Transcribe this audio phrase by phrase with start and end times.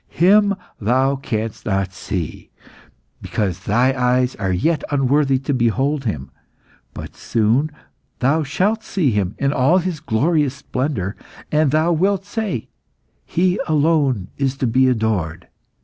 [0.09, 2.49] Him thou canst not see,
[3.21, 6.31] because thy eyes are yet unworthy to behold Him;
[6.95, 7.69] but soon
[8.17, 11.15] thou shalt see Him in all His glorious splendour,
[11.51, 12.67] and thou wilt say,
[13.25, 15.47] 'He alone is to be adored.